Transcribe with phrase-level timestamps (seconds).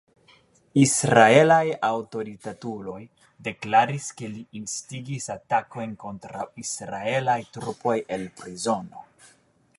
[0.83, 2.97] Israelaj aŭtoritatuloj
[3.49, 9.07] deklaris, ke li instigis atakojn kontraŭ israelaj trupoj el prizono.